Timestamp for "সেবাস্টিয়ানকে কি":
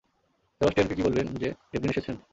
0.61-1.01